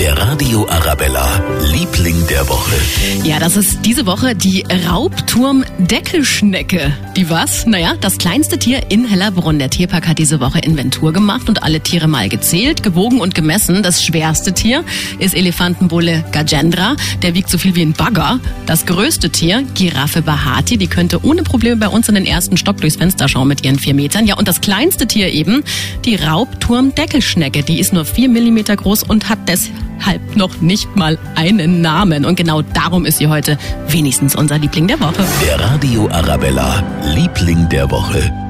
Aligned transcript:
Der 0.00 0.16
Radio 0.16 0.66
Arabella, 0.66 1.28
Liebling 1.60 2.26
der 2.28 2.48
Woche. 2.48 2.74
Ja, 3.22 3.38
das 3.38 3.58
ist 3.58 3.84
diese 3.84 4.06
Woche 4.06 4.34
die 4.34 4.64
Raubturm-Deckelschnecke. 4.88 6.96
Die 7.20 7.28
was? 7.28 7.66
Naja, 7.66 7.96
das 8.00 8.16
kleinste 8.16 8.58
Tier 8.58 8.90
in 8.90 9.04
Hellerbrunn. 9.04 9.58
Der 9.58 9.68
Tierpark 9.68 10.08
hat 10.08 10.18
diese 10.18 10.40
Woche 10.40 10.60
Inventur 10.60 11.12
gemacht 11.12 11.50
und 11.50 11.62
alle 11.62 11.80
Tiere 11.80 12.08
mal 12.08 12.30
gezählt, 12.30 12.82
gewogen 12.82 13.20
und 13.20 13.34
gemessen. 13.34 13.82
Das 13.82 14.02
schwerste 14.02 14.54
Tier 14.54 14.84
ist 15.18 15.34
Elefantenbulle 15.34 16.24
Gajendra. 16.32 16.96
Der 17.20 17.34
wiegt 17.34 17.50
so 17.50 17.58
viel 17.58 17.74
wie 17.74 17.82
ein 17.82 17.92
Bagger. 17.92 18.40
Das 18.64 18.86
größte 18.86 19.28
Tier, 19.28 19.64
Giraffe 19.74 20.22
Bahati, 20.22 20.78
die 20.78 20.86
könnte 20.86 21.22
ohne 21.22 21.42
Probleme 21.42 21.76
bei 21.76 21.88
uns 21.88 22.08
in 22.08 22.14
den 22.14 22.24
ersten 22.24 22.56
Stock 22.56 22.78
durchs 22.78 22.96
Fenster 22.96 23.28
schauen 23.28 23.48
mit 23.48 23.64
ihren 23.64 23.78
vier 23.78 23.92
Metern. 23.92 24.26
Ja, 24.26 24.38
und 24.38 24.48
das 24.48 24.62
kleinste 24.62 25.06
Tier 25.06 25.30
eben, 25.30 25.62
die 26.06 26.14
Raubturm-Deckelschnecke. 26.14 27.62
Die 27.62 27.80
ist 27.80 27.92
nur 27.92 28.06
vier 28.06 28.30
Millimeter 28.30 28.76
groß 28.76 29.02
und 29.02 29.28
hat 29.28 29.40
deshalb 29.46 30.36
noch 30.36 30.62
nicht 30.62 30.96
mal 30.96 31.18
einen 31.34 31.82
Namen. 31.82 32.24
Und 32.24 32.36
genau 32.36 32.62
darum 32.62 33.04
ist 33.04 33.18
sie 33.18 33.26
heute 33.26 33.58
wenigstens 33.88 34.34
unser 34.34 34.56
Liebling 34.56 34.88
der 34.88 34.98
Woche. 35.00 35.22
Der 35.44 35.60
Radio 35.60 36.08
Arabella, 36.08 36.82
Liebling 37.10 37.68
der 37.68 37.90
Woche. 37.90 38.49